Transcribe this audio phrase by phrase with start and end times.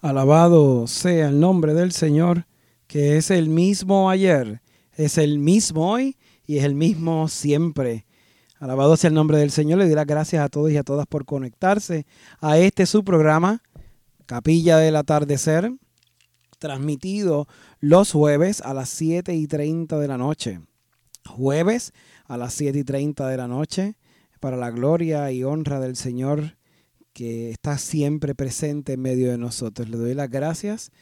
[0.00, 2.46] Alabado sea el nombre del Señor,
[2.86, 4.62] que es el mismo ayer,
[4.92, 6.16] es el mismo hoy
[6.46, 8.06] y es el mismo siempre.
[8.60, 9.80] Alabado sea el nombre del Señor.
[9.80, 12.06] Le doy las gracias a todos y a todas por conectarse
[12.40, 13.60] a este su programa,
[14.26, 15.72] Capilla del Atardecer,
[16.60, 17.48] transmitido
[17.80, 20.60] los jueves a las 7 y 30 de la noche.
[21.26, 21.92] Jueves
[22.26, 23.96] a las 7 y 30 de la noche,
[24.38, 26.57] para la gloria y honra del Señor
[27.18, 29.88] que está siempre presente en medio de nosotros.
[29.88, 30.92] Le doy las gracias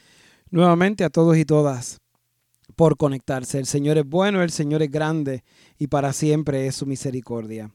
[0.50, 2.00] nuevamente a todos y todas
[2.74, 3.58] por conectarse.
[3.58, 5.44] El Señor es bueno, el Señor es grande
[5.76, 7.70] y para siempre es su misericordia.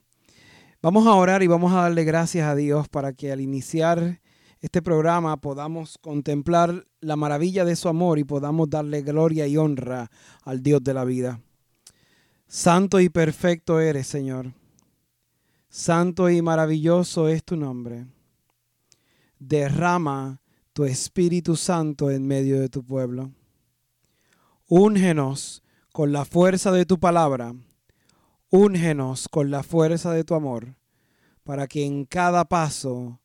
[0.82, 4.20] Vamos a orar y vamos a darle gracias a Dios para que al iniciar
[4.58, 10.10] este programa podamos contemplar la maravilla de su amor y podamos darle gloria y honra
[10.42, 11.40] al Dios de la vida.
[12.48, 14.52] Santo y perfecto eres, Señor.
[15.68, 18.06] Santo y maravilloso es tu nombre
[19.48, 20.40] derrama
[20.72, 23.32] tu Espíritu Santo en medio de tu pueblo.
[24.68, 25.62] Úngenos
[25.92, 27.54] con la fuerza de tu palabra,
[28.50, 30.76] úngenos con la fuerza de tu amor,
[31.42, 33.20] para que en cada paso,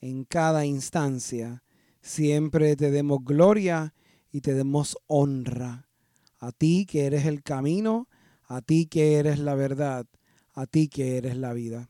[0.00, 1.64] en cada instancia,
[2.02, 3.94] siempre te demos gloria
[4.30, 5.88] y te demos honra.
[6.38, 8.08] A ti que eres el camino,
[8.44, 10.06] a ti que eres la verdad,
[10.52, 11.88] a ti que eres la vida.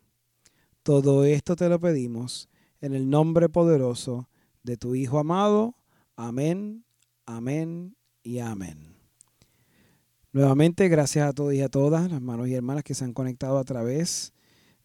[0.85, 2.49] Todo esto te lo pedimos
[2.87, 4.29] en el nombre poderoso
[4.63, 5.75] de tu Hijo amado.
[6.15, 6.85] Amén,
[7.27, 8.95] amén y amén.
[10.33, 13.65] Nuevamente, gracias a todos y a todas, hermanos y hermanas que se han conectado a
[13.65, 14.33] través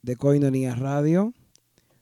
[0.02, 1.32] de Coinonías Radio.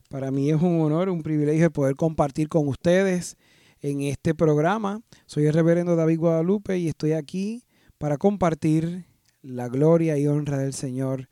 [0.09, 3.35] Para mí es un honor, un privilegio poder compartir con ustedes
[3.81, 5.01] en este programa.
[5.25, 7.65] Soy el reverendo David Guadalupe y estoy aquí
[7.97, 9.05] para compartir
[9.41, 11.27] la gloria y honra del Señor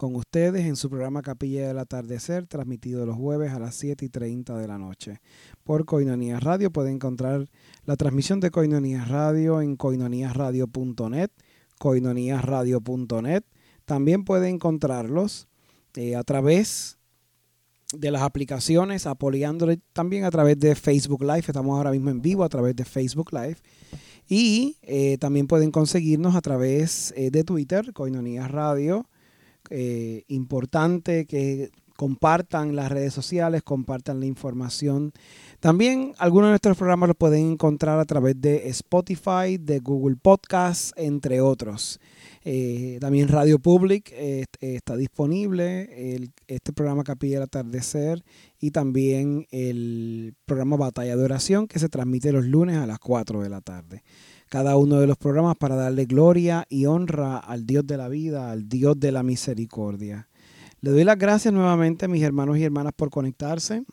[0.00, 4.08] con ustedes en su programa Capilla del Atardecer, transmitido los jueves a las 7 y
[4.08, 5.20] 30 de la noche.
[5.62, 7.50] Por Coinonías Radio pueden encontrar
[7.84, 11.28] la transmisión de Coinonías Radio en coinoníasradio.net,
[11.78, 13.42] coinoníasradio.net.
[13.84, 15.48] También pueden encontrarlos
[15.94, 16.96] eh, a través
[17.92, 21.44] de las aplicaciones apoyándole también a través de Facebook Live.
[21.46, 23.58] Estamos ahora mismo en vivo a través de Facebook Live.
[24.26, 29.06] Y eh, también pueden conseguirnos a través eh, de Twitter, Coinonías Radio
[29.70, 35.12] eh, importante que compartan las redes sociales, compartan la información.
[35.60, 40.94] También algunos de nuestros programas los pueden encontrar a través de Spotify, de Google Podcasts,
[40.96, 42.00] entre otros.
[42.42, 48.24] Eh, también Radio Public eh, está disponible, este programa Capilla del Atardecer
[48.58, 53.42] y también el programa Batalla de Oración que se transmite los lunes a las 4
[53.42, 54.02] de la tarde
[54.50, 58.50] cada uno de los programas para darle gloria y honra al Dios de la vida,
[58.50, 60.28] al Dios de la misericordia.
[60.80, 63.84] Le doy las gracias nuevamente a mis hermanos y hermanas por conectarse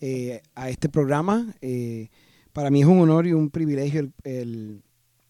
[0.00, 1.54] eh, a este programa.
[1.60, 2.08] Eh,
[2.54, 4.82] para mí es un honor y un privilegio el,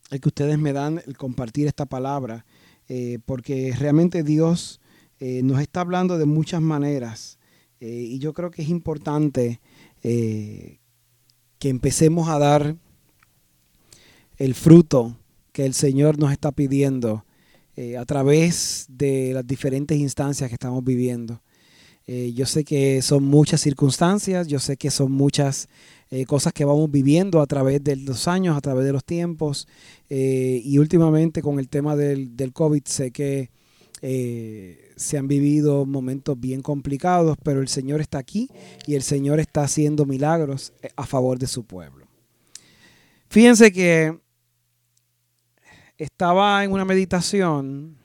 [0.08, 2.46] que ustedes me dan el compartir esta palabra,
[2.88, 4.80] eh, porque realmente Dios
[5.20, 7.38] nos está hablando de muchas maneras
[7.78, 9.60] y yo creo que es importante
[10.02, 10.80] que
[11.60, 12.76] empecemos a dar
[14.38, 15.16] el fruto
[15.52, 17.24] que el Señor nos está pidiendo
[17.74, 21.40] eh, a través de las diferentes instancias que estamos viviendo.
[22.06, 25.68] Eh, yo sé que son muchas circunstancias, yo sé que son muchas
[26.10, 29.68] eh, cosas que vamos viviendo a través de los años, a través de los tiempos,
[30.10, 33.50] y últimamente con el tema del, del COVID sé que
[34.96, 38.50] se han vivido momentos bien complicados, pero el Señor está aquí
[38.86, 42.06] y el Señor está haciendo milagros a favor de su pueblo.
[43.28, 44.18] Fíjense que
[46.02, 47.96] estaba en una meditación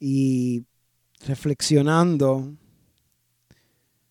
[0.00, 0.64] y
[1.24, 2.56] reflexionando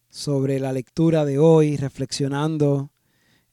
[0.09, 2.89] sobre la lectura de hoy, reflexionando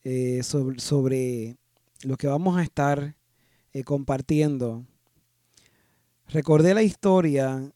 [0.05, 1.57] eh, sobre,
[2.05, 3.17] lo que vamos a estar
[3.73, 4.87] eh, compartiendo,
[6.29, 7.73] recordé la historia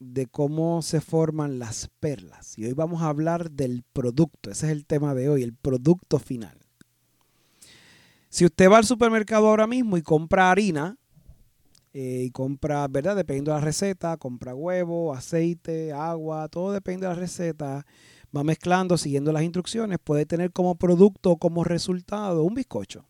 [0.00, 2.58] de cómo se forman las perlas.
[2.58, 4.50] Y hoy vamos a hablar del producto.
[4.50, 6.67] Ese es el tema de hoy, el producto final.
[8.28, 10.96] Si usted va al supermercado ahora mismo y compra harina,
[11.94, 13.16] eh, y compra, ¿verdad?
[13.16, 17.86] Dependiendo de la receta, compra huevo, aceite, agua, todo depende de la receta.
[18.36, 23.06] Va mezclando, siguiendo las instrucciones, puede tener como producto, como resultado, un bizcocho.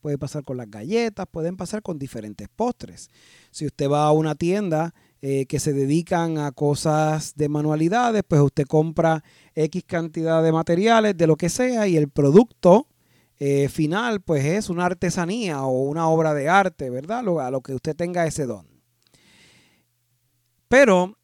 [0.00, 3.10] Puede pasar con las galletas, pueden pasar con diferentes postres.
[3.50, 8.40] Si usted va a una tienda eh, que se dedican a cosas de manualidades, pues
[8.40, 9.22] usted compra
[9.54, 12.88] X cantidad de materiales, de lo que sea, y el producto
[13.44, 17.24] eh, final, pues es una artesanía o una obra de arte, ¿verdad?
[17.44, 18.68] a lo que usted tenga ese don.
[20.68, 21.18] Pero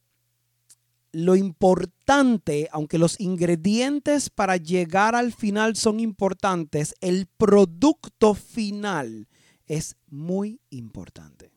[1.13, 9.29] lo importante, aunque los ingredientes para llegar al final son importantes, el producto final
[9.67, 11.53] es muy importante.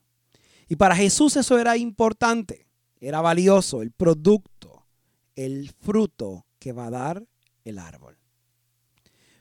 [0.68, 2.68] Y para Jesús eso era importante,
[3.00, 4.86] era valioso, el producto,
[5.34, 7.26] el fruto que va a dar
[7.64, 8.16] el árbol.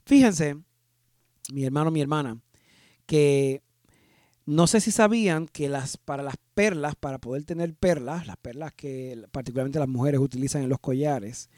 [0.03, 0.57] Fíjense,
[1.51, 2.39] mi hermano, mi hermana,
[3.05, 3.61] que
[4.45, 8.73] no sé si sabían que las, para las perlas, para poder tener perlas, las perlas
[8.73, 11.49] que particularmente las mujeres utilizan en los collares,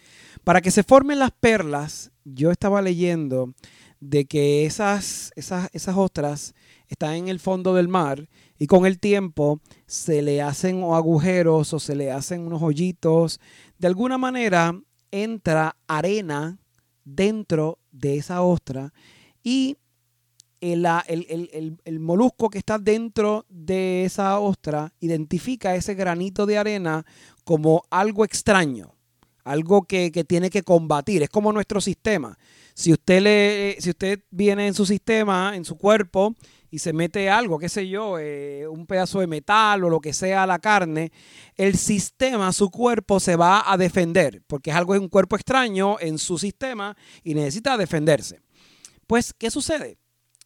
[0.44, 3.54] para que se formen las perlas, yo estaba leyendo
[4.00, 6.54] de que esas, esas, esas ostras
[6.88, 8.28] están en el fondo del mar
[8.60, 13.40] y con el tiempo se le hacen agujeros o se le hacen unos hoyitos.
[13.78, 14.78] De alguna manera
[15.10, 16.60] entra arena
[17.06, 18.94] dentro de esa ostra
[19.42, 19.78] y
[20.64, 27.06] el, el, molusco que está dentro de esa ostra identifica ese granito de arena
[27.44, 28.96] como algo extraño,
[29.44, 31.22] algo que, que, tiene que combatir.
[31.22, 32.38] Es como nuestro sistema.
[32.74, 36.34] Si usted, le, si usted viene en su sistema, en su cuerpo,
[36.72, 40.14] y se mete algo, qué sé yo, eh, un pedazo de metal o lo que
[40.14, 41.12] sea la carne,
[41.56, 45.98] el sistema, su cuerpo se va a defender, porque es algo, es un cuerpo extraño
[46.00, 48.40] en su sistema y necesita defenderse.
[49.06, 50.00] Pues, ¿qué sucede?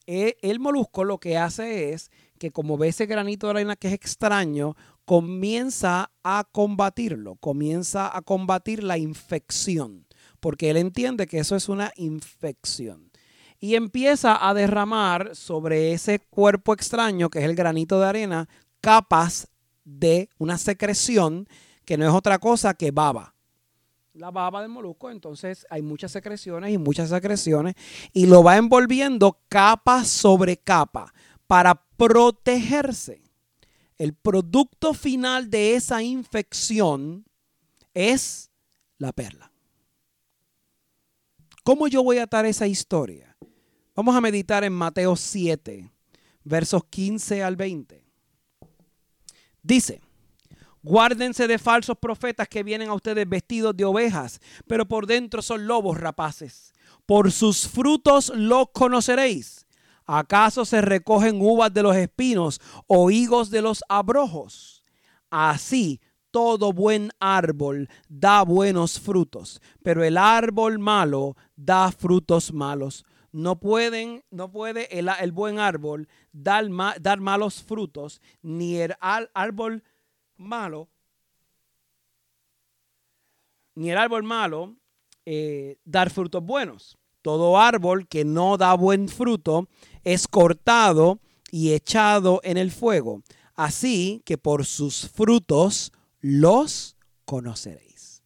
[0.08, 3.90] Eh, el molusco lo que hace es que como ve ese granito de arena que
[3.90, 4.76] es extraño,
[5.06, 10.08] comienza a combatirlo, comienza a combatir la infección,
[10.40, 13.12] porque él entiende que eso es una infección
[13.60, 18.50] y empieza a derramar sobre ese cuerpo extraño, que es el granito de arena,
[18.82, 19.48] capas
[19.84, 21.48] de una secreción
[21.86, 23.34] que no es otra cosa que baba.
[24.18, 27.76] La baba del molusco, entonces hay muchas secreciones y muchas secreciones
[28.14, 31.14] y lo va envolviendo capa sobre capa
[31.46, 33.22] para protegerse.
[34.00, 37.26] El producto final de esa infección
[37.94, 38.50] es
[38.98, 39.52] la perla.
[41.64, 43.38] ¿Cómo yo voy a atar esa historia?
[43.96, 45.92] Vamos a meditar en Mateo 7,
[46.44, 48.04] versos 15 al 20.
[49.62, 50.02] Dice,
[50.88, 55.68] guárdense de falsos profetas que vienen a ustedes vestidos de ovejas, pero por dentro son
[55.68, 56.74] lobos rapaces.
[57.06, 59.66] Por sus frutos los conoceréis.
[60.06, 64.84] ¿Acaso se recogen uvas de los espinos o higos de los abrojos?
[65.30, 66.00] Así
[66.32, 74.24] todo buen árbol da buenos frutos, pero el árbol malo da frutos malos no pueden,
[74.32, 76.66] no puede el, buen árbol dar,
[77.00, 79.97] dar, malos frutos, ni el árbol malo,
[83.76, 84.76] ni el árbol malo
[85.26, 86.98] eh, dar frutos buenos.
[87.22, 89.68] Todo árbol que no da buen fruto
[90.04, 91.20] es cortado
[91.52, 93.22] y echado en el fuego.
[93.56, 95.92] Así que por sus frutos
[96.22, 96.96] los
[97.26, 98.24] conoceréis.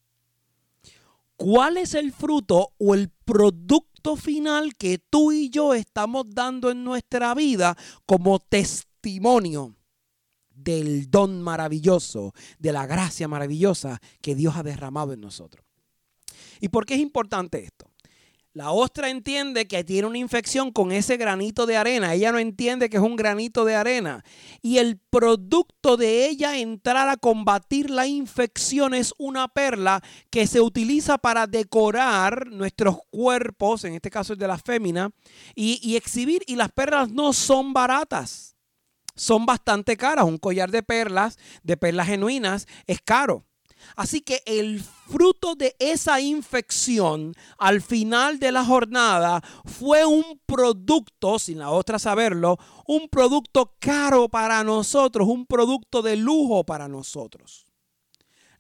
[1.36, 3.92] ¿Cuál es el fruto o el producto?
[4.18, 9.76] final que tú y yo estamos dando en nuestra vida como testimonio
[10.54, 15.66] del don maravilloso, de la gracia maravillosa que Dios ha derramado en nosotros.
[16.60, 17.92] ¿Y por qué es importante esto?
[18.54, 22.14] La ostra entiende que tiene una infección con ese granito de arena.
[22.14, 24.26] Ella no entiende que es un granito de arena.
[24.62, 30.60] Y el producto de ella entrar a combatir la infección es una perla que se
[30.60, 35.12] utiliza para decorar nuestros cuerpos, en este caso el de la fémina,
[35.56, 36.44] y, y exhibir.
[36.46, 38.51] Y las perlas no son baratas.
[39.22, 40.26] Son bastante caras.
[40.26, 43.46] Un collar de perlas, de perlas genuinas, es caro.
[43.96, 51.38] Así que el fruto de esa infección al final de la jornada fue un producto,
[51.38, 57.68] sin la otra saberlo, un producto caro para nosotros, un producto de lujo para nosotros.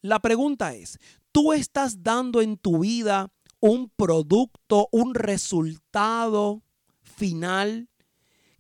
[0.02, 1.00] La pregunta es,
[1.32, 6.62] ¿tú estás dando en tu vida un producto, un resultado
[7.02, 7.88] final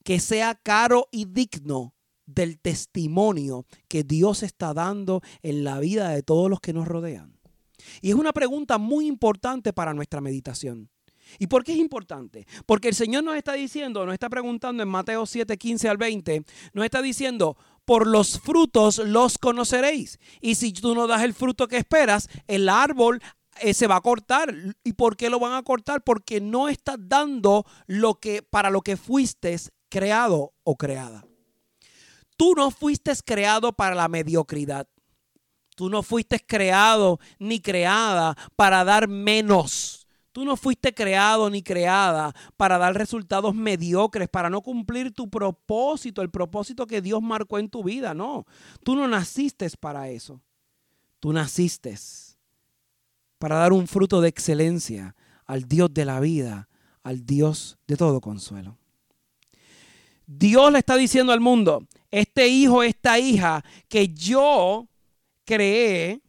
[0.03, 6.23] que sea caro y digno del testimonio que Dios está dando en la vida de
[6.23, 7.39] todos los que nos rodean?
[8.01, 10.89] Y es una pregunta muy importante para nuestra meditación.
[11.39, 12.45] ¿Y por qué es importante?
[12.65, 16.43] Porque el Señor nos está diciendo, nos está preguntando en Mateo 7, 15 al 20,
[16.73, 20.19] nos está diciendo, por los frutos los conoceréis.
[20.39, 23.21] Y si tú no das el fruto que esperas, el árbol
[23.59, 24.53] eh, se va a cortar.
[24.83, 26.03] ¿Y por qué lo van a cortar?
[26.03, 29.57] Porque no estás dando lo que para lo que fuiste
[29.91, 31.23] creado o creada.
[32.37, 34.87] Tú no fuiste creado para la mediocridad.
[35.75, 40.07] Tú no fuiste creado ni creada para dar menos.
[40.31, 46.21] Tú no fuiste creado ni creada para dar resultados mediocres, para no cumplir tu propósito,
[46.21, 48.13] el propósito que Dios marcó en tu vida.
[48.13, 48.45] No,
[48.83, 50.41] tú no naciste para eso.
[51.19, 51.95] Tú naciste
[53.37, 56.69] para dar un fruto de excelencia al Dios de la vida,
[57.03, 58.80] al Dios de todo consuelo.
[60.33, 64.87] Dios le está diciendo al mundo, este hijo, esta hija que yo
[65.43, 66.21] creé,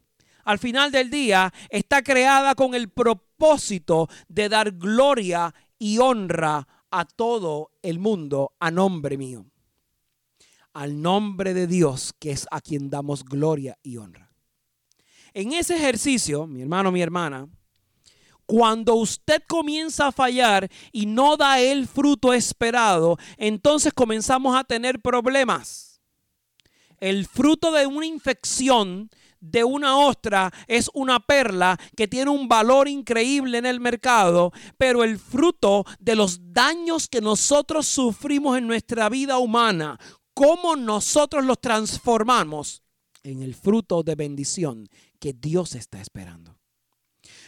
[0.43, 7.05] al final del día está creada con el propósito de dar gloria y honra a
[7.05, 9.45] todo el mundo a nombre mío.
[10.73, 14.33] Al nombre de Dios, que es a quien damos gloria y honra.
[15.33, 17.47] En ese ejercicio, mi hermano, mi hermana,
[18.45, 25.01] cuando usted comienza a fallar y no da el fruto esperado, entonces comenzamos a tener
[25.01, 26.01] problemas.
[26.99, 29.09] El fruto de una infección
[29.43, 35.03] de una ostra es una perla que tiene un valor increíble en el mercado, pero
[35.03, 39.99] el fruto de los daños que nosotros sufrimos en nuestra vida humana,
[40.33, 42.83] cómo nosotros los transformamos
[43.23, 44.87] en el fruto de bendición
[45.19, 46.52] que Dios está esperando.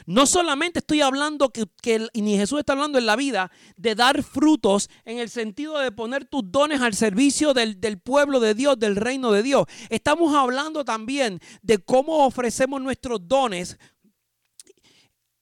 [0.06, 4.90] No solamente estoy hablando que, ni Jesús está hablando en la vida de dar frutos
[5.04, 8.96] en el sentido de poner tus dones al servicio del, del pueblo de Dios, del
[8.96, 9.66] reino de Dios.
[9.90, 13.80] Estamos hablando también de cómo ofrecemos nuestros dones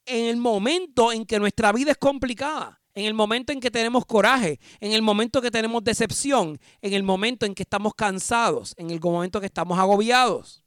[0.06, 4.06] en el momento en que nuestra vida es complicada en el momento en que tenemos
[4.06, 8.92] coraje, en el momento que tenemos decepción, en el momento en que estamos cansados, en
[8.92, 10.63] el momento que estamos agobiados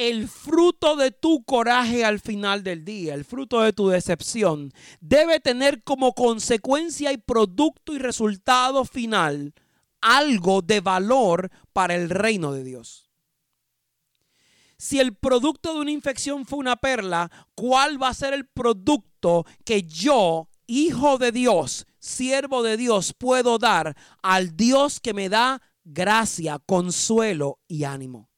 [0.00, 5.40] el fruto de tu coraje al final del día, el fruto de tu decepción, debe
[5.40, 9.52] tener como consecuencia y producto y resultado final
[10.00, 13.10] algo de valor para el reino de Dios.
[14.78, 19.44] Si el producto de una infección fue una perla, ¿cuál va a ser el producto
[19.66, 25.60] que yo, hijo de Dios, siervo de Dios, puedo dar al Dios que me da
[25.84, 28.29] gracia, consuelo y ánimo?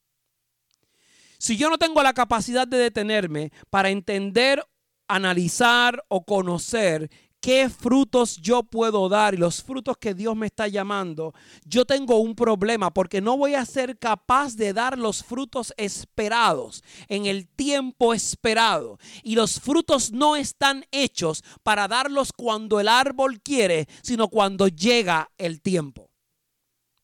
[1.42, 4.64] Si yo no tengo la capacidad de detenerme para entender,
[5.08, 10.68] analizar o conocer qué frutos yo puedo dar y los frutos que Dios me está
[10.68, 11.34] llamando,
[11.64, 16.84] yo tengo un problema porque no voy a ser capaz de dar los frutos esperados
[17.08, 19.00] en el tiempo esperado.
[19.24, 25.32] Y los frutos no están hechos para darlos cuando el árbol quiere, sino cuando llega
[25.38, 26.11] el tiempo.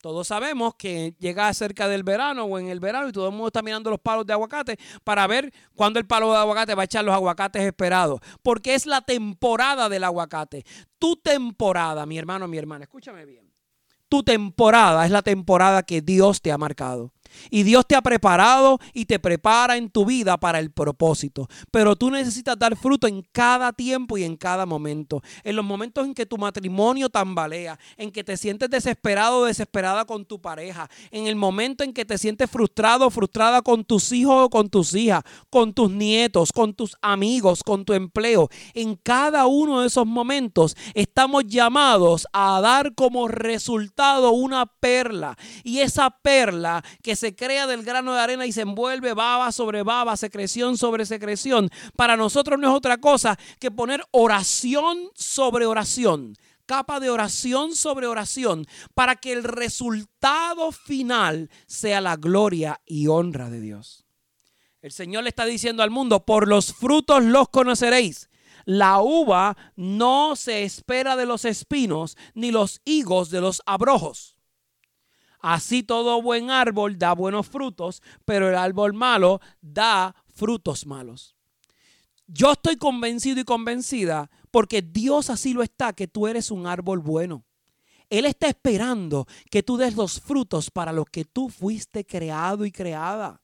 [0.01, 3.47] Todos sabemos que llega cerca del verano o en el verano y todo el mundo
[3.47, 6.85] está mirando los palos de aguacate para ver cuándo el palo de aguacate va a
[6.85, 8.21] echar los aguacates esperados.
[8.41, 10.65] Porque es la temporada del aguacate.
[10.99, 13.51] Tu temporada, mi hermano, mi hermana, escúchame bien.
[14.07, 17.11] Tu temporada es la temporada que Dios te ha marcado.
[17.49, 21.47] Y Dios te ha preparado y te prepara en tu vida para el propósito.
[21.71, 25.21] Pero tú necesitas dar fruto en cada tiempo y en cada momento.
[25.43, 30.05] En los momentos en que tu matrimonio tambalea, en que te sientes desesperado o desesperada
[30.05, 34.11] con tu pareja, en el momento en que te sientes frustrado o frustrada con tus
[34.11, 38.49] hijos o con tus hijas, con tus nietos, con tus amigos, con tu empleo.
[38.73, 45.37] En cada uno de esos momentos estamos llamados a dar como resultado una perla.
[45.63, 49.83] Y esa perla que se crea del grano de arena y se envuelve baba sobre
[49.83, 56.35] baba, secreción sobre secreción, para nosotros no es otra cosa que poner oración sobre oración
[56.65, 63.49] capa de oración sobre oración para que el resultado final sea la gloria y honra
[63.49, 64.05] de Dios.
[64.83, 68.29] El Señor le está diciendo al mundo, por los frutos los conoceréis.
[68.65, 74.38] La uva no se espera de los espinos, ni los higos de los abrojos.
[75.39, 81.35] Así todo buen árbol da buenos frutos, pero el árbol malo da frutos malos.
[82.27, 86.99] Yo estoy convencido y convencida porque Dios así lo está, que tú eres un árbol
[86.99, 87.45] bueno.
[88.09, 92.71] Él está esperando que tú des los frutos para los que tú fuiste creado y
[92.71, 93.41] creada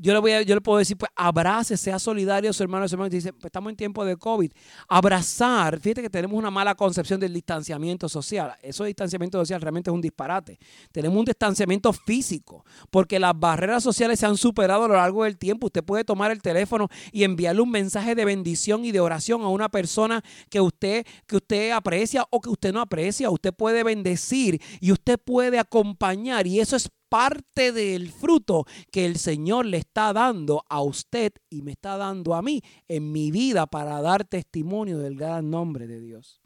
[0.00, 2.94] yo le, voy a, yo le puedo decir, pues abrace, sea solidario su hermano, su
[2.94, 3.08] hermano.
[3.08, 4.50] Dice, pues, estamos en tiempo de COVID.
[4.88, 8.54] Abrazar, fíjate que tenemos una mala concepción del distanciamiento social.
[8.62, 10.58] Eso distanciamiento social realmente es un disparate.
[10.90, 15.38] Tenemos un distanciamiento físico, porque las barreras sociales se han superado a lo largo del
[15.38, 15.66] tiempo.
[15.66, 19.48] Usted puede tomar el teléfono y enviarle un mensaje de bendición y de oración a
[19.48, 23.30] una persona que usted, que usted aprecia o que usted no aprecia.
[23.30, 26.46] Usted puede bendecir y usted puede acompañar.
[26.46, 31.62] Y eso es parte del fruto que el Señor le está dando a usted y
[31.62, 36.00] me está dando a mí en mi vida para dar testimonio del gran nombre de
[36.00, 36.40] Dios.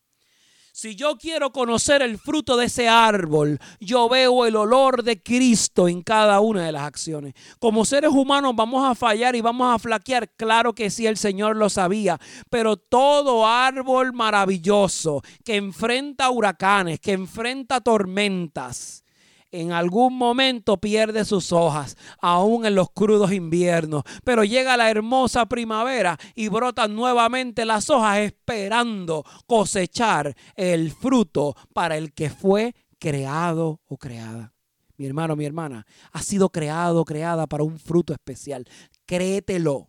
[0.75, 5.89] Si yo quiero conocer el fruto de ese árbol, yo veo el olor de Cristo
[5.89, 7.33] en cada una de las acciones.
[7.59, 10.29] Como seres humanos vamos a fallar y vamos a flaquear.
[10.37, 12.21] Claro que sí, el Señor lo sabía.
[12.51, 19.03] Pero todo árbol maravilloso que enfrenta huracanes, que enfrenta tormentas,
[19.51, 24.03] en algún momento pierde sus hojas, aún en los crudos inviernos.
[24.25, 31.97] Pero llega la hermosa primavera y brotan nuevamente las hojas esperando cosechar el fruto para
[31.97, 34.53] el que fue creado o creada.
[34.97, 38.67] Mi hermano, mi hermana, ha sido creado, creada para un fruto especial.
[39.07, 39.88] Créetelo.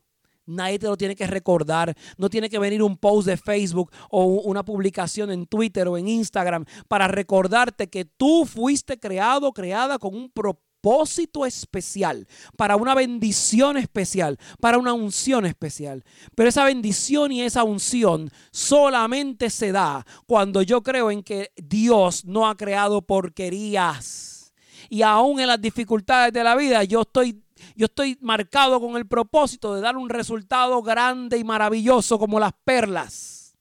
[0.49, 1.95] Nadie te lo tiene que recordar.
[2.17, 6.07] No tiene que venir un post de Facebook o una publicación en Twitter o en
[6.07, 12.27] Instagram para recordarte que tú fuiste creado, creada con un propósito especial,
[12.57, 16.03] para una bendición especial, para una unción especial.
[16.35, 22.25] Pero esa bendición y esa unción solamente se da cuando yo creo en que Dios
[22.25, 24.53] no ha creado porquerías.
[24.89, 27.43] Y aún en las dificultades de la vida, yo estoy
[27.75, 32.53] yo estoy marcado con el propósito de dar un resultado grande y maravilloso como las
[32.63, 33.57] perlas.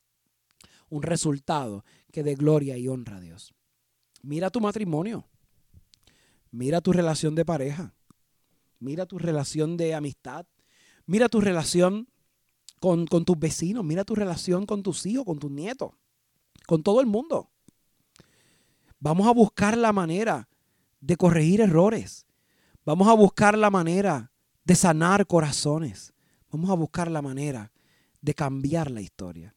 [0.89, 3.55] Un resultado que dé gloria y honra a Dios.
[4.23, 5.29] Mira tu matrimonio.
[6.51, 7.95] Mira tu relación de pareja.
[8.79, 10.47] Mira tu relación de amistad.
[11.07, 12.09] Mira tu relación
[12.81, 13.85] con, con tus vecinos.
[13.85, 15.93] Mira tu relación con tus hijos, con tus nietos.
[16.67, 17.51] Con todo el mundo.
[18.99, 20.49] Vamos a buscar la manera
[21.01, 22.28] de corregir errores
[22.89, 24.33] Vamos a buscar la manera
[24.65, 26.15] de sanar corazones.
[26.51, 27.71] Vamos a buscar la manera
[28.23, 29.55] de cambiar la historia.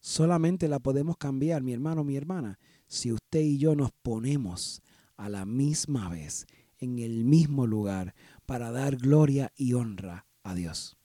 [0.00, 4.82] Solamente la podemos cambiar, mi hermano, mi hermana, si usted y yo nos ponemos
[5.16, 6.46] a la misma vez,
[6.76, 10.98] en el mismo lugar, para dar gloria y honra a Dios.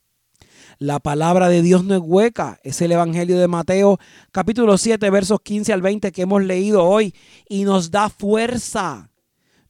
[0.80, 2.60] La palabra de Dios no es hueca.
[2.64, 4.00] Es el Evangelio de Mateo
[4.34, 7.16] capítulo 7 versos 15 al 20 que hemos leído hoy
[7.48, 9.13] y nos da fuerza,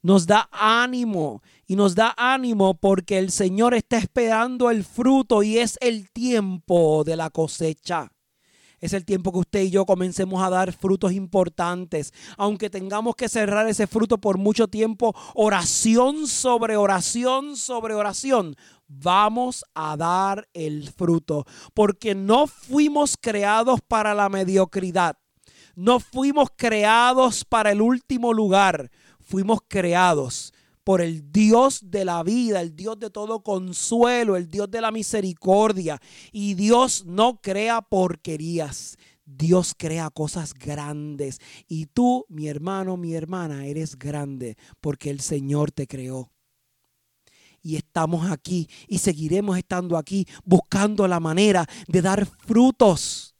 [0.04, 5.56] nos da ánimo y nos da ánimo porque el Señor está esperando el fruto y
[5.56, 8.12] es el tiempo de la cosecha.
[8.80, 12.12] Es el tiempo que usted y yo comencemos a dar frutos importantes.
[12.36, 18.56] Aunque tengamos que cerrar ese fruto por mucho tiempo, oración sobre oración sobre oración,
[18.86, 21.46] vamos a dar el fruto.
[21.72, 25.16] Porque no fuimos creados para la mediocridad.
[25.76, 28.90] No fuimos creados para el último lugar.
[29.24, 30.52] Fuimos creados
[30.84, 34.90] por el Dios de la vida, el Dios de todo consuelo, el Dios de la
[34.90, 36.00] misericordia.
[36.30, 38.98] Y Dios no crea porquerías.
[39.24, 41.40] Dios crea cosas grandes.
[41.66, 46.30] Y tú, mi hermano, mi hermana, eres grande porque el Señor te creó.
[47.62, 53.33] Y estamos aquí y seguiremos estando aquí buscando la manera de dar frutos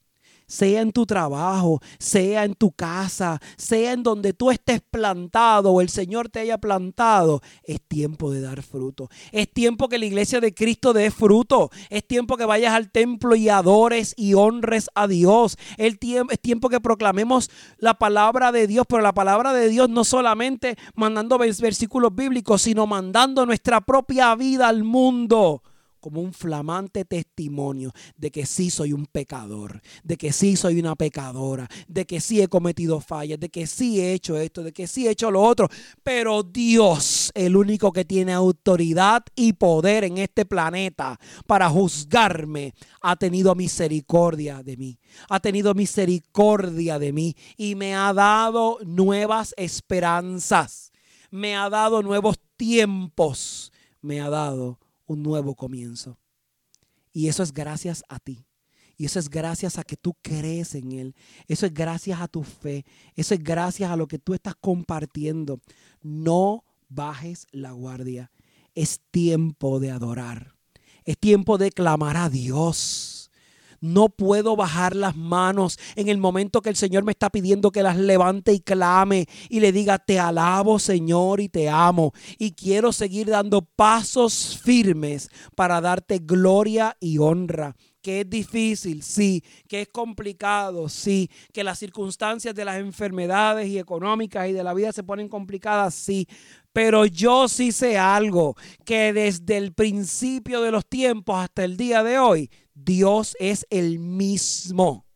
[0.46, 5.80] sea en tu trabajo, sea en tu casa, sea en donde tú estés plantado o
[5.80, 9.08] el Señor te haya plantado, es tiempo de dar fruto.
[9.32, 11.70] Es tiempo que la iglesia de Cristo dé fruto.
[11.90, 15.56] Es tiempo que vayas al templo y adores y honres a Dios.
[15.76, 20.76] Es tiempo que proclamemos la palabra de Dios, pero la palabra de Dios no solamente
[20.94, 25.62] mandando versículos bíblicos, sino mandando nuestra propia vida al mundo
[26.04, 30.96] como un flamante testimonio de que sí soy un pecador, de que sí soy una
[30.96, 34.86] pecadora, de que sí he cometido fallas, de que sí he hecho esto, de que
[34.86, 35.66] sí he hecho lo otro.
[36.02, 43.16] Pero Dios, el único que tiene autoridad y poder en este planeta para juzgarme, ha
[43.16, 44.98] tenido misericordia de mí.
[45.30, 50.92] Ha tenido misericordia de mí y me ha dado nuevas esperanzas.
[51.30, 53.72] Me ha dado nuevos tiempos.
[54.02, 56.18] Me ha dado un nuevo comienzo.
[57.12, 58.46] Y eso es gracias a ti.
[58.96, 61.14] Y eso es gracias a que tú crees en Él.
[61.48, 62.84] Eso es gracias a tu fe.
[63.16, 65.60] Eso es gracias a lo que tú estás compartiendo.
[66.00, 68.30] No bajes la guardia.
[68.74, 70.54] Es tiempo de adorar.
[71.04, 73.13] Es tiempo de clamar a Dios.
[73.84, 77.82] No puedo bajar las manos en el momento que el Señor me está pidiendo que
[77.82, 82.12] las levante y clame y le diga, te alabo Señor y te amo.
[82.38, 89.42] Y quiero seguir dando pasos firmes para darte gloria y honra que es difícil, sí,
[89.66, 94.74] que es complicado, sí, que las circunstancias de las enfermedades y económicas y de la
[94.74, 96.28] vida se ponen complicadas, sí,
[96.74, 102.02] pero yo sí sé algo, que desde el principio de los tiempos hasta el día
[102.02, 105.06] de hoy, Dios es el mismo.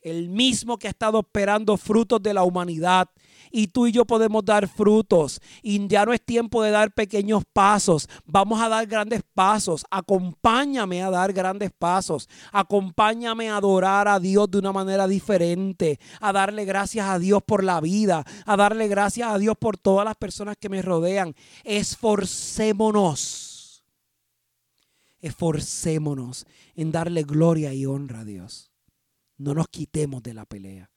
[0.00, 3.08] El mismo que ha estado esperando frutos de la humanidad.
[3.50, 5.40] Y tú y yo podemos dar frutos.
[5.62, 8.08] Y ya no es tiempo de dar pequeños pasos.
[8.24, 9.84] Vamos a dar grandes pasos.
[9.90, 12.28] Acompáñame a dar grandes pasos.
[12.52, 15.98] Acompáñame a adorar a Dios de una manera diferente.
[16.20, 18.24] A darle gracias a Dios por la vida.
[18.44, 21.34] A darle gracias a Dios por todas las personas que me rodean.
[21.64, 23.45] Esforcémonos
[25.20, 28.70] esforcémonos en darle gloria y honra a Dios.
[29.38, 30.90] No nos quitemos de la pelea.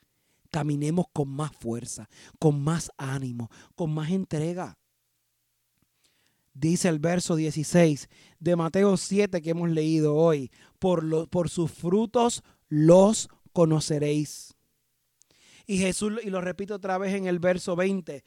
[0.52, 4.78] Caminemos con más fuerza, con más ánimo, con más entrega.
[6.54, 12.44] Dice el verso 16 de Mateo 7 que hemos leído hoy, por, por sus frutos
[12.68, 14.56] los conoceréis.
[15.68, 18.24] Y Jesús, y lo repito otra vez en el verso 20,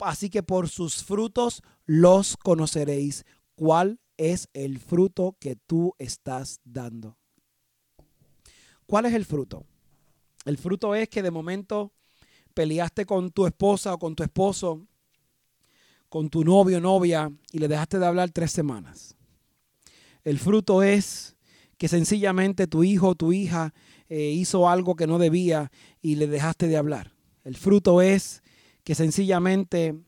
[0.00, 3.24] así que por sus frutos los conoceréis.
[3.54, 7.16] ¿Cuál es el fruto que tú estás dando?
[8.86, 9.64] ¿Cuál es el fruto?
[10.44, 11.92] El fruto es que de momento
[12.54, 14.86] peleaste con tu esposa o con tu esposo,
[16.08, 19.16] con tu novio o novia y le dejaste de hablar tres semanas.
[20.24, 21.36] El fruto es
[21.78, 23.72] que sencillamente tu hijo o tu hija
[24.08, 27.14] eh, hizo algo que no debía y le dejaste de hablar.
[27.44, 28.42] El fruto es
[28.84, 29.98] que sencillamente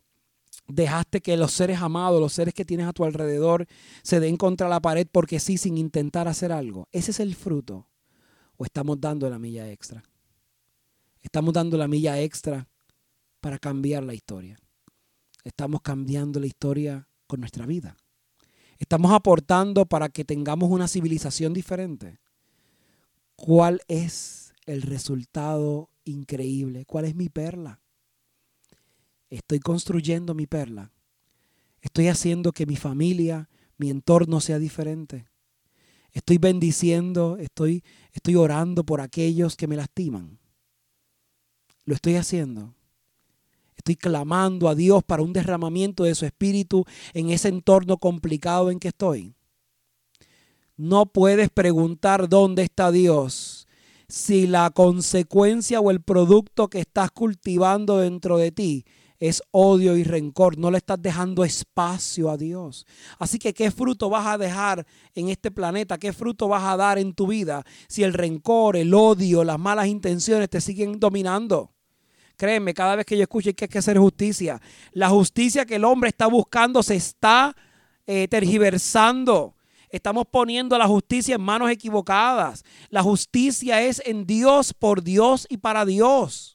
[0.69, 3.67] dejaste que los seres amados, los seres que tienes a tu alrededor,
[4.03, 6.89] se den contra la pared porque sí, sin intentar hacer algo.
[6.93, 7.89] Ese es el fruto.
[8.57, 10.05] O estamos dando la milla extra.
[11.23, 12.69] Estamos dando la milla extra
[13.41, 14.59] para cambiar la historia.
[15.43, 17.97] Estamos cambiando la historia con nuestra vida.
[18.79, 22.21] Estamos aportando para que tengamos una civilización diferente.
[23.37, 26.85] ¿Cuál es el resultado increíble?
[26.87, 27.81] ¿Cuál es mi perla?
[29.31, 30.93] Estoy construyendo mi perla.
[31.81, 35.27] Estoy haciendo que mi familia, mi entorno sea diferente.
[36.13, 37.83] Estoy bendiciendo, estoy,
[38.13, 40.39] estoy orando por aquellos que me lastiman.
[41.85, 42.75] Lo estoy haciendo.
[43.77, 48.79] Estoy clamando a Dios para un derramamiento de su espíritu en ese entorno complicado en
[48.79, 49.35] que estoy.
[50.77, 53.67] No puedes preguntar dónde está Dios
[54.09, 58.85] si la consecuencia o el producto que estás cultivando dentro de ti
[59.21, 60.59] es odio y rencor.
[60.59, 62.87] No le estás dejando espacio a Dios.
[63.19, 65.99] Así que, ¿qué fruto vas a dejar en este planeta?
[65.99, 69.87] ¿Qué fruto vas a dar en tu vida si el rencor, el odio, las malas
[69.87, 71.73] intenciones te siguen dominando?
[72.37, 74.61] Créeme, cada vez que yo escucho que hay que hacer justicia,
[74.93, 77.55] la justicia que el hombre está buscando se está
[78.07, 79.55] eh, tergiversando.
[79.89, 82.65] Estamos poniendo la justicia en manos equivocadas.
[82.89, 86.54] La justicia es en Dios, por Dios y para Dios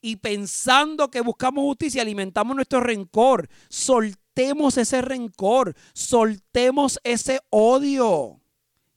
[0.00, 3.48] y pensando que buscamos justicia, alimentamos nuestro rencor.
[3.68, 8.40] Soltemos ese rencor, soltemos ese odio.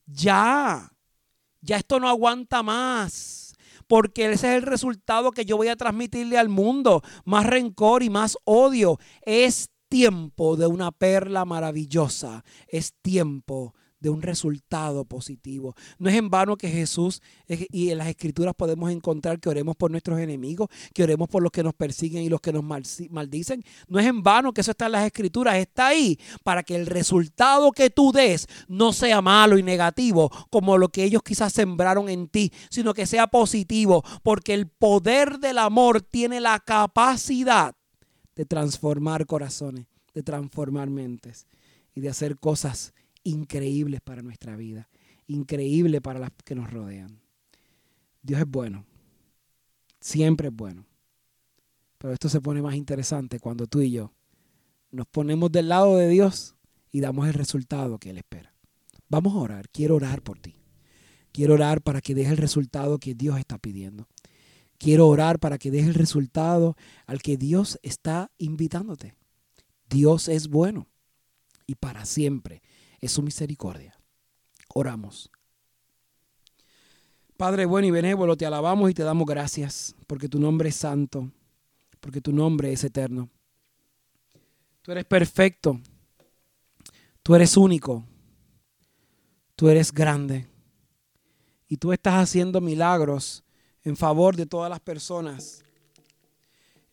[0.06, 0.92] Ya,
[1.62, 3.56] ya esto no aguanta más.
[3.88, 7.02] Porque ese es el resultado que yo voy a transmitirle al mundo.
[7.26, 8.98] Más rencor y más odio.
[9.22, 12.44] Es tiempo de una perla maravillosa.
[12.68, 15.76] Es tiempo de un resultado positivo.
[15.98, 19.92] No es en vano que Jesús y en las escrituras podemos encontrar que oremos por
[19.92, 23.64] nuestros enemigos, que oremos por los que nos persiguen y los que nos maldicen.
[23.88, 26.86] No es en vano que eso está en las escrituras, está ahí para que el
[26.86, 32.10] resultado que tú des no sea malo y negativo como lo que ellos quizás sembraron
[32.10, 37.74] en ti, sino que sea positivo, porque el poder del amor tiene la capacidad
[38.36, 41.48] de transformar corazones, de transformar mentes
[41.96, 44.90] y de hacer cosas increíbles para nuestra vida,
[45.28, 47.22] increíble para las que nos rodean.
[48.22, 48.86] Dios es bueno,
[50.00, 50.86] siempre es bueno.
[51.98, 54.14] Pero esto se pone más interesante cuando tú y yo
[54.92, 56.56] nos ponemos del lado de Dios
[56.92, 58.54] y damos el resultado que Él espera.
[59.10, 60.56] Vamos a orar, quiero orar por ti.
[61.32, 64.08] Quiero orar para que deje el resultado que Dios está pidiendo.
[64.78, 66.76] Quiero orar para que deje el resultado
[67.08, 69.16] al que Dios está invitándote.
[69.90, 70.88] Dios es bueno
[71.66, 72.62] y para siempre
[73.06, 74.00] es su misericordia.
[74.70, 75.30] Oramos.
[77.36, 81.30] Padre bueno y benévolo, te alabamos y te damos gracias porque tu nombre es santo,
[82.00, 83.30] porque tu nombre es eterno.
[84.82, 85.82] Tú eres perfecto,
[87.22, 88.06] tú eres único,
[89.58, 90.48] tú eres grande
[91.68, 93.44] y tú estás haciendo milagros
[93.84, 95.62] en favor de todas las personas.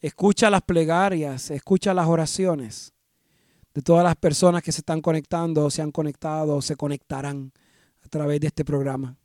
[0.00, 2.94] Escucha las plegarias, escucha las oraciones
[3.74, 7.52] de todas las personas que se están conectando, se han conectado se conectarán
[8.02, 9.16] a través de este programa.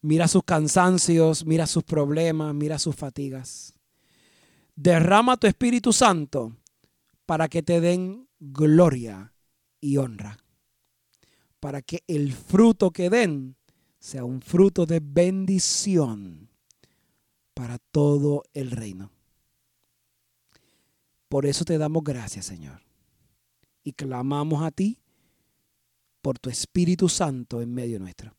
[0.00, 3.74] Mira sus cansancios, mira sus problemas, mira sus fatigas.
[4.74, 6.56] Derrama tu Espíritu Santo
[7.24, 9.32] para que te den gloria
[9.80, 10.38] y honra.
[11.60, 13.56] Para que el fruto que den
[13.98, 16.50] sea un fruto de bendición
[17.54, 19.10] para todo el reino.
[21.28, 22.85] Por eso te damos gracias, Señor
[23.86, 24.98] y clamamos a ti
[26.20, 28.34] por tu Espíritu Santo en medio nuestro.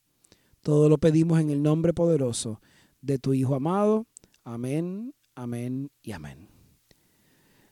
[0.62, 2.60] Todo lo pedimos en el nombre poderoso
[3.00, 4.08] de tu Hijo amado.
[4.44, 6.50] Amén, amén y amén.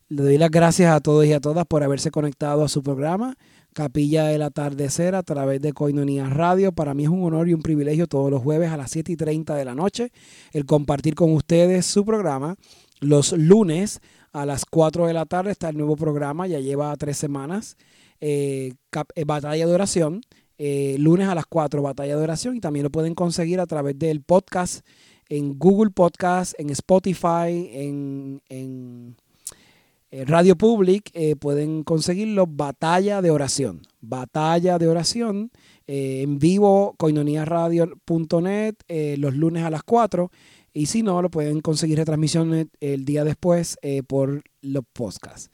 [0.08, 3.36] Le doy las gracias a todos y a todas por haberse conectado a su programa
[3.74, 6.72] Capilla del Atardecer a través de Coinonía Radio.
[6.72, 9.18] Para mí es un honor y un privilegio todos los jueves a las 7 y
[9.18, 10.14] 30 de la noche
[10.54, 12.56] el compartir con ustedes su programa.
[13.02, 14.00] Los lunes
[14.36, 17.78] A las 4 de la tarde está el nuevo programa, ya lleva tres semanas.
[18.20, 18.74] Eh,
[19.26, 20.22] batalla de oración.
[20.58, 22.58] lunes a las 4, batalla de oración.
[22.58, 24.86] Y también lo pueden conseguir a través del podcast
[25.30, 29.16] en Google Podcast, en Spotify, en, en
[30.12, 31.12] Radio Public.
[31.40, 32.46] pueden conseguirlo.
[32.46, 33.84] Batalla de oración.
[34.02, 35.52] Batalla de oración.
[35.88, 40.32] Eh, en vivo, coinoniaradio.net, eh, los lunes a las 4.
[40.76, 45.50] Y si no, lo pueden conseguir retransmisión el día después eh, por los podcasts.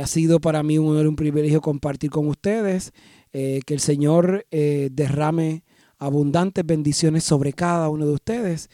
[0.00, 2.92] ha sido para mí un honor y un privilegio compartir con ustedes.
[3.30, 5.62] que el Señor derrame
[5.98, 8.70] abundantes bendiciones sobre cada uno de ustedes.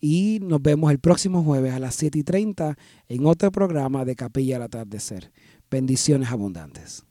[0.00, 2.76] Y nos vemos el próximo jueves a las 7 y 30
[3.08, 5.32] en otro programa de Capilla al Atardecer.
[5.70, 7.05] Bendiciones abundantes.